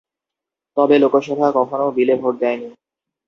[0.77, 2.69] তবে লোকসভা কখনও বিলে ভোট দেয়নি।